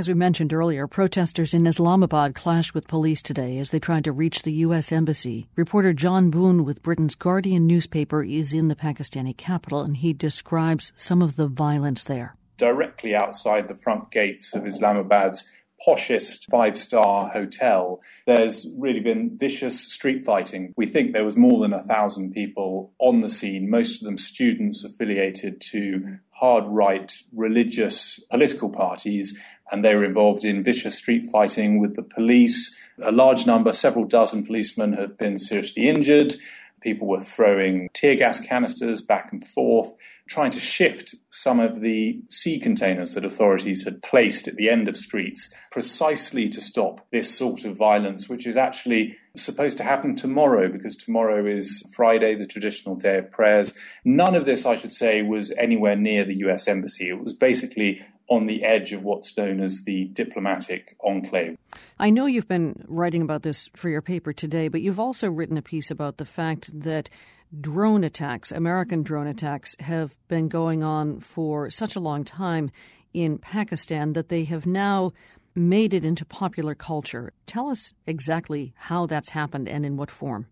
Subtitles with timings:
[0.00, 4.12] As we mentioned earlier, protesters in Islamabad clashed with police today as they tried to
[4.12, 4.90] reach the U.S.
[4.90, 5.46] Embassy.
[5.56, 10.94] Reporter Jon Boone with Britain's Guardian newspaper is in the Pakistani capital and he describes
[10.96, 12.34] some of the violence there.
[12.56, 15.46] Directly outside the front gates of Islamabad's
[15.86, 20.74] poshest five star hotel, there's really been vicious street fighting.
[20.76, 24.18] We think there was more than a thousand people on the scene, most of them
[24.18, 29.38] students affiliated to hard right religious political parties,
[29.70, 32.74] and they were involved in vicious street fighting with the police.
[33.02, 36.34] A large number, several dozen policemen, have been seriously injured.
[36.80, 39.92] People were throwing tear gas canisters back and forth,
[40.30, 44.88] trying to shift some of the sea containers that authorities had placed at the end
[44.88, 50.14] of streets precisely to stop this sort of violence, which is actually supposed to happen
[50.14, 53.76] tomorrow because tomorrow is Friday, the traditional day of prayers.
[54.04, 57.08] None of this, I should say, was anywhere near the US Embassy.
[57.08, 61.56] It was basically on the edge of what's known as the diplomatic enclave.
[61.98, 65.56] I know you've been writing about this for your paper today, but you've also written
[65.56, 67.10] a piece about the fact that
[67.58, 72.70] drone attacks, American drone attacks, have been going on for such a long time
[73.12, 75.12] in Pakistan that they have now
[75.54, 77.32] made it into popular culture.
[77.46, 80.46] Tell us exactly how that's happened and in what form.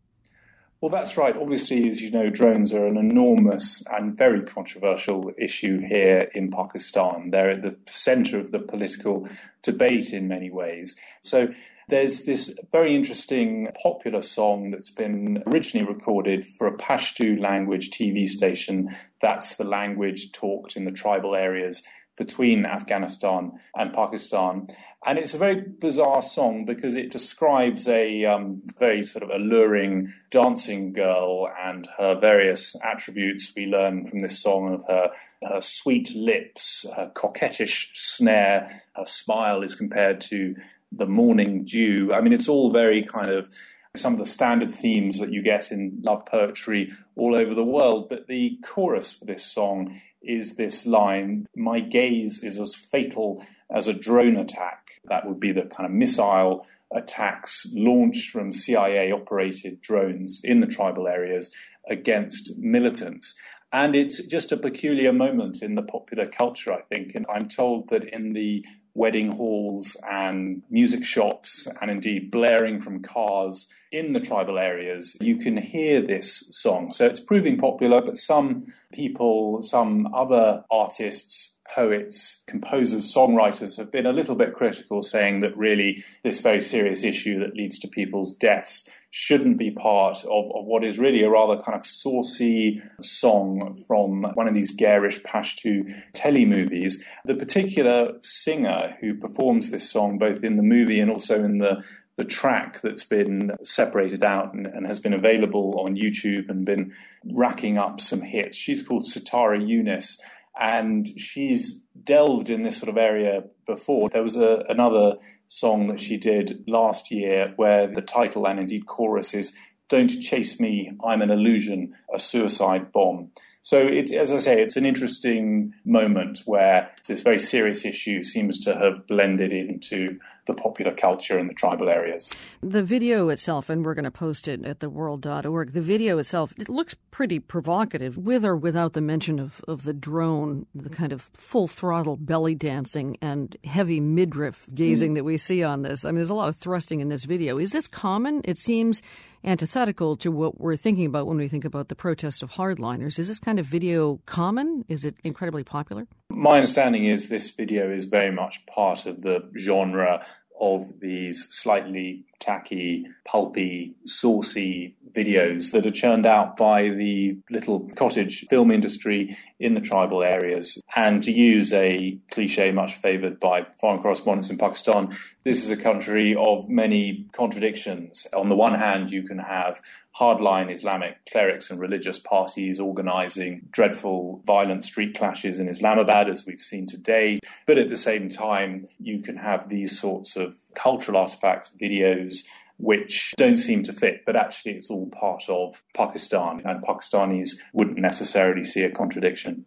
[0.80, 1.36] Well, that's right.
[1.36, 7.30] Obviously, as you know, drones are an enormous and very controversial issue here in Pakistan.
[7.30, 9.28] They're at the center of the political
[9.62, 10.94] debate in many ways.
[11.22, 11.48] So,
[11.88, 18.28] there's this very interesting popular song that's been originally recorded for a Pashto language TV
[18.28, 18.94] station.
[19.22, 21.82] That's the language talked in the tribal areas
[22.18, 24.66] between Afghanistan and Pakistan.
[25.06, 30.12] And it's a very bizarre song because it describes a um, very sort of alluring
[30.30, 35.12] dancing girl and her various attributes we learn from this song of her,
[35.48, 40.56] her sweet lips, her coquettish snare, her smile is compared to
[40.90, 42.12] the morning dew.
[42.12, 43.48] I mean, it's all very kind of
[43.96, 48.08] some of the standard themes that you get in love poetry all over the world.
[48.08, 53.86] But the chorus for this song is this line My gaze is as fatal as
[53.86, 55.00] a drone attack.
[55.04, 60.66] That would be the kind of missile attacks launched from CIA operated drones in the
[60.66, 61.54] tribal areas
[61.88, 63.38] against militants.
[63.72, 67.14] And it's just a peculiar moment in the popular culture, I think.
[67.14, 68.64] And I'm told that in the
[68.98, 75.36] wedding halls and music shops, and indeed blaring from cars in the tribal areas, you
[75.36, 76.92] can hear this song.
[76.92, 84.06] So it's proving popular, but some people, some other artists, poets, composers, songwriters have been
[84.06, 88.34] a little bit critical, saying that really this very serious issue that leads to people's
[88.34, 93.74] deaths shouldn't be part of, of what is really a rather kind of saucy song
[93.86, 96.94] from one of these garish Pashto telemovies.
[97.24, 101.82] The particular singer who performs this song, both in the movie and also in the
[102.16, 106.92] the track that's been separated out and, and, has been available on YouTube and been
[107.24, 108.56] racking up some hits.
[108.56, 110.18] She's called Sitara Younis,
[110.58, 114.10] and she's delved in this sort of area before.
[114.10, 118.86] There was a, another song that she did last year where the title and indeed
[118.86, 119.56] chorus is
[119.88, 123.30] Don't Chase Me, I'm an Illusion, a Suicide Bomb.
[123.68, 128.58] So it's, as I say, it's an interesting moment where this very serious issue seems
[128.60, 132.34] to have blended into the popular culture in the tribal areas.
[132.62, 136.70] The video itself, and we're going to post it at theworld.org, the video itself, it
[136.70, 141.28] looks pretty provocative, with or without the mention of, of the drone, the kind of
[141.34, 145.16] full throttle belly dancing and heavy midriff gazing mm.
[145.16, 146.06] that we see on this.
[146.06, 147.58] I mean, there's a lot of thrusting in this video.
[147.58, 148.40] Is this common?
[148.44, 149.02] It seems
[149.44, 153.18] antithetical to what we're thinking about when we think about the protest of hardliners.
[153.18, 154.84] Is this kind of video common?
[154.88, 156.06] Is it incredibly popular?
[156.30, 160.24] My understanding is this video is very much part of the genre
[160.60, 168.46] of these slightly tacky, pulpy, saucy videos that are churned out by the little cottage
[168.48, 170.80] film industry in the tribal areas.
[170.94, 175.16] And to use a cliche much favoured by foreign correspondents in Pakistan,
[175.48, 178.26] this is a country of many contradictions.
[178.36, 179.80] On the one hand, you can have
[180.14, 186.60] hardline Islamic clerics and religious parties organizing dreadful violent street clashes in Islamabad, as we've
[186.60, 187.40] seen today.
[187.66, 192.44] But at the same time, you can have these sorts of cultural artifacts, videos,
[192.76, 197.96] which don't seem to fit, but actually it's all part of Pakistan, and Pakistanis wouldn't
[197.96, 199.64] necessarily see a contradiction.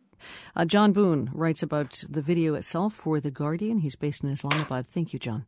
[0.55, 3.79] Uh, Jon Boone writes about the video itself for The Guardian.
[3.79, 4.85] He's based in Islamabad.
[4.85, 5.47] Thank you, Jon.